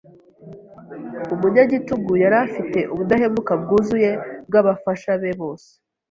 Umunyagitugu 1.33 2.11
yari 2.23 2.37
afite 2.45 2.79
ubudahemuka 2.93 3.53
bwuzuye 3.61 4.11
bw'abafasha 4.47 5.11
be 5.21 5.31
bose. 5.41 5.69